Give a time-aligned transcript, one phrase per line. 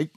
[0.00, 0.10] はい。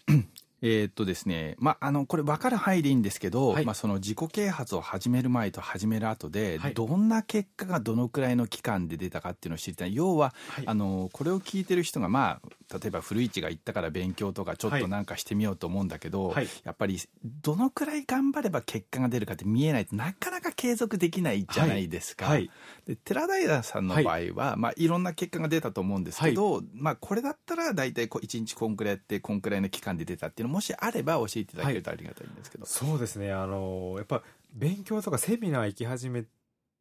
[0.65, 3.65] えーっとですね、まあ、あの、これ分かる範囲でいいんですけど、はい。
[3.65, 6.73] まあ、その自己啓発を始める前と始める後で、はい。
[6.73, 9.93] どんな結果がどのくらいの期間で出たかっていうのを知りたい。
[9.93, 10.63] 要は、はい。
[10.65, 16.47] あの、これを聞いてる人が、まあ、例えば古市が言ったから勉強とかちょっとなんかしてみようと思うんだけど、はい。
[16.63, 22.25] やっぱり、どのくらい頑張れば結果が出るかって見えないとなかなか継続できないじゃないですか。
[22.25, 22.49] はい。
[22.87, 24.31] で寺平さんの場合は、い。
[24.33, 33.31] まあ、いろんな結果が出たと思うんですけど、まあ、これだったら大体こう1日こんくらいやってこんくらいの期間で出たっていうのもしあれば教えていただけるとありがたいんですけど、そうですね。
[33.31, 36.23] あの、やっぱ勉強とかセミナー行き始め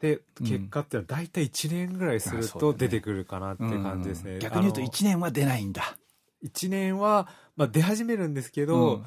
[0.00, 4.34] て、結果っていうのは大体1年ぐらいすると出てくるかなって感じですね。
[4.34, 4.38] うん。
[4.40, 5.96] 逆に言うとあの1年は出ないんだ。
[6.44, 9.04] 1年は、まあ出始めるんですけど、うん。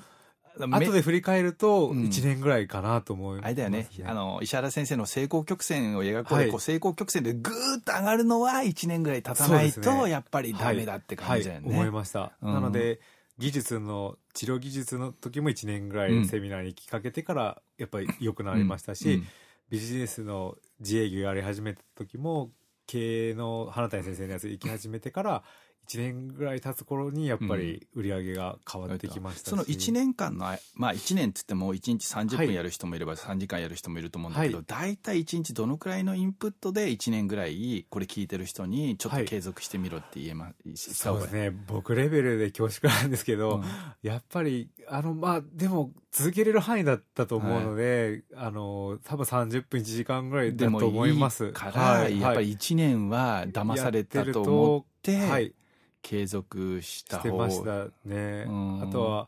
[0.58, 2.04] 後で振り返るとうん。
[2.06, 3.90] 1年ぐらいかなと思います、あれだよね。
[4.06, 6.52] あの石原先生の成功曲線を描こうで、はい。
[6.52, 11.68] こう成功曲線でぐーっと上がるのは1年ぐらい経たないと、やっぱりダメだって感じだよね。
[11.68, 11.78] はい。
[11.80, 11.90] はい。
[11.90, 12.54] 思いました、うん。
[12.54, 13.02] なので
[13.38, 16.22] 技術の治療技術の時も1年ぐらうん。
[16.22, 19.28] いセミナーに行きかけてからやっぱり良くなりましたし、うん。
[19.70, 22.52] ビジネスの自営業やり始めた時も
[22.88, 25.44] 経営の花谷先生のやつ行き始めてから
[25.88, 32.48] 1年ぐらい経つ頃にやっぱり売り上げが変わってきましたし、その1年間のあまあ1年っつっても1日30はい。
[32.48, 34.66] 分やる人もいれば3時間やる人もいると思うんだけど、はい。
[34.66, 39.26] 大体1日どのくらいのインプットで1年ぐらいこれ聞いてる人にちょっはい。
[39.26, 40.76] と継続してみろって言えま、いい。
[40.78, 41.52] そうですね。
[41.68, 43.64] 僕レベルで恐縮なんですけど、うん。
[44.02, 55.54] やっぱりあのまあでも続けれる範囲だったと思うので、あの多分30分1時間ぐらいでもだと思いいますいから、はいやっぱり1年は騙されたと思って、はい。
[56.02, 58.46] 継続したして方ましたね。
[58.48, 58.84] うん。
[58.84, 59.28] あとは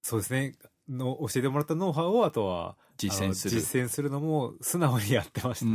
[0.00, 0.54] そうですね。
[0.88, 3.60] の教えてもらったノウハウをあとは実践する。
[3.60, 5.72] 実践するのも素直にやってましたね、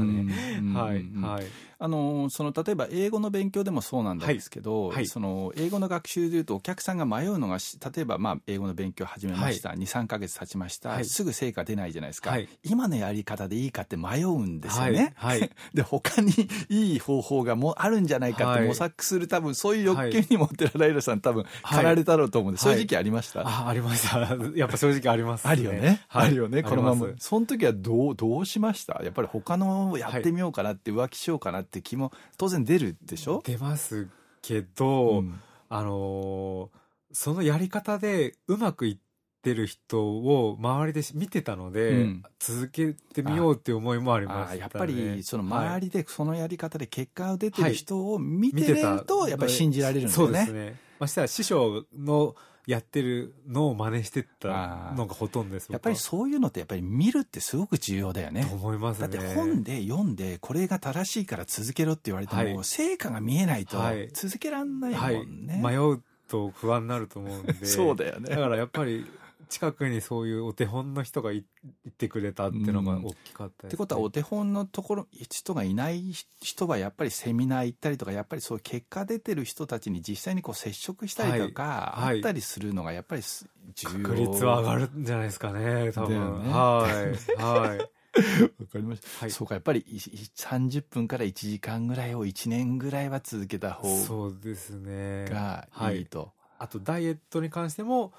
[0.60, 1.22] うんはい、うん。
[1.22, 1.46] はい
[1.84, 5.08] あのその例えば英語の勉強でもそうなんですけど、はいはい。
[5.08, 11.06] その英語の学習でいうとお客さんが迷うのがし例えばまあ英語の勉強始めました、23か月経ちました、はい。
[11.06, 12.48] すぐ成果出ないじゃないですか、はい。
[12.64, 15.14] 今のやり方でいいかって迷うんですよね。
[15.18, 15.52] はいはい。
[15.76, 16.32] で他に
[16.70, 18.68] いい方法がもあるんじゃないかってはい。
[18.68, 22.64] 模索する多分そういう欲求にも寺平さん多分はい駆られたろうと思うんで、はい。
[22.64, 22.76] そうい。
[22.78, 24.20] う時期ありました、あありました
[24.56, 26.28] やっぱ正直あります、あるよね、はい。
[26.28, 26.64] あるよね。
[26.64, 29.02] このままその時はどうどうしました？
[29.04, 34.08] やっぱり他のをやってみようかなって浮気しようかなって気も当然出るでしょ、出ます
[34.42, 35.40] けど、うん。
[35.70, 36.78] あのー
[37.16, 38.98] そのやり方でうまくいっ
[39.44, 42.24] てる人を周りで見てたので、うん。
[42.40, 50.48] 続けてみようっていう思いもありました、ね、やっぱりその周はいりでそのやり方で結果が出てる人を見てるとやっぱり信じられるんだそうでよね。
[50.48, 50.76] すね。
[50.98, 52.36] ましてや師匠の
[52.66, 58.46] やってるのを真似してったのがほとんどですやっぱりそういうのってやっぱり見るってすごく重要だよね。
[58.46, 58.56] と。
[58.56, 59.10] 思いますね。
[59.10, 62.64] だって本で読んでこれが正しいから続けろって言われても、はい。
[62.64, 64.10] 成果が見えないとはい。
[64.14, 65.62] 続けらんないはいもんね。
[65.62, 67.54] 迷うと不安になると思うんで。
[67.68, 68.30] そうだよね。
[68.30, 69.06] だからやっぱり
[69.54, 71.46] 近くにそういうお手本の人がい
[71.86, 73.68] いてくれたっていうのが大きかったです、ね。
[73.68, 82.08] ってことはお手本のところ人がいない人はやっぱりセミナー行ったりとかやっぱりそういう結果出てる人たちに実際にこう接触したりとか、はい。
[82.08, 84.08] はいあったりすするのがやっぱりす重要。
[84.10, 87.42] 確率は上がるんじゃないですかね多分、ねはい。
[87.42, 87.80] はい。
[88.62, 89.32] わかりました、はい。
[89.32, 95.26] そうかやっぱりいい30分から1時間ぐらいを1年ぐらいは続けた方そうですね。
[95.30, 98.14] がいいと、あとダイエットに関しても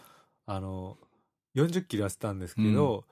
[0.46, 0.98] あの
[1.54, 3.04] 40キロ痩せたんですけど、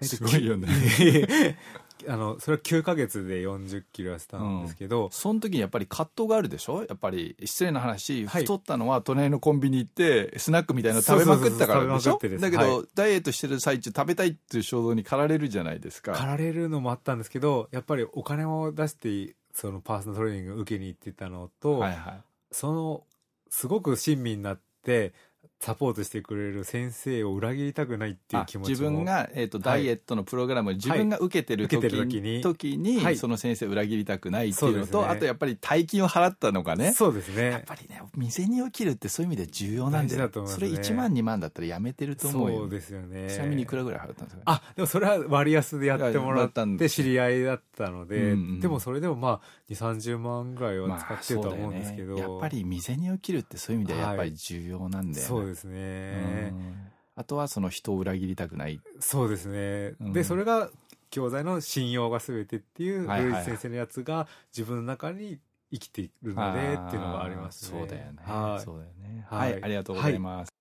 [0.00, 0.68] えっとすごいよね。
[2.06, 6.84] あのそれは9ヶ月で40キロ痩せたんですけど、その時にやっぱり葛藤があるでしょ？
[6.86, 8.42] やっぱり失礼な話、はい。
[8.42, 12.18] 太ったのは隣のコンビニ行ってスナックみたいなの食べまくったからでしょ？
[12.18, 16.12] だけど、はダイエットしてる最中食べたいっていう衝動に駆られるじゃないですか。
[16.12, 22.22] 駆られるのもあったんですけどやっぱりお金を出してそのパーソナルトレーニングを受けに行ってたのと、はいはい。
[22.50, 23.04] その
[23.48, 25.14] すごく親身になって
[25.60, 28.70] サポートしてくれる先生を裏切りたくないっていうあ気持ちも。
[28.70, 32.40] 自分が、えー、とダイエットのプログラムを自分が受けてる時,、に。
[32.42, 33.16] 時にはい。
[33.16, 35.08] その先生を裏切りたくないっていうのとね。
[35.08, 37.50] あとやっぱり大金を払ったのがねそうですね。
[37.50, 40.68] やっぱりね店にを切るってそういう意味で重要なんだよ大事だと思いますね。
[40.68, 42.58] それ1万2万だったらやめてると思うよ。
[42.60, 43.28] そうですよね。
[43.30, 44.42] ちなみにいくらぐらい払ったんですか？
[44.46, 49.40] あでもそれは割安でやってもらったんでって知り合いだったので、うんうんでもそれでもまあ
[49.70, 52.34] 2 3 0万ぐらいはまあ使ってるとは思うんですけど、そうだよね。
[52.34, 55.24] やっぱり未銭を切るってそういう意味ではやっぱり重要なんだよ。
[55.24, 56.92] ね、そうですね、うん。
[57.16, 58.80] あとはその人を裏切りたくない。
[59.00, 60.12] そうですね、うん。
[60.12, 60.70] でそれが
[61.10, 64.26] 教材の信用が全てっていうはいはい古市先生のやつが
[64.56, 65.38] 自分の中に
[65.72, 67.78] 生きているのでっていうのがありますね。
[67.78, 68.64] そうだよね、はい。
[68.64, 69.26] そうだよね。
[69.28, 70.52] ははいい、ありがとうございます、